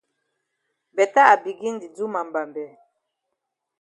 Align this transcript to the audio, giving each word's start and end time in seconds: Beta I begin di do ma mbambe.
Beta 0.95 1.21
I 1.33 1.35
begin 1.45 1.75
di 1.81 1.87
do 1.95 2.05
ma 2.13 2.21
mbambe. 2.27 2.65